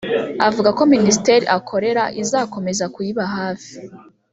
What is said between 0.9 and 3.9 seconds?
Minisiteri akorera izakomeza kuyiba hafi